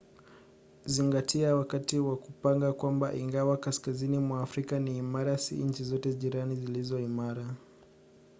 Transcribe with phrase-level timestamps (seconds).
[0.85, 6.55] zingatia wakati wa kupanga kwamba ingawa kaskazini mwa afrika ni imara si nchi zote jirani
[6.55, 7.55] zilizo imara